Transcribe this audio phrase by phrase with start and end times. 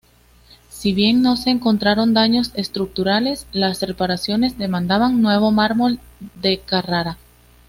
[0.71, 5.99] Si bien no se encontraron daños estructurales, las reparaciones demandaban nuevo mármol
[6.41, 7.19] de Carrara.